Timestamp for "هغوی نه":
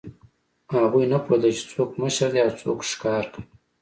0.75-1.19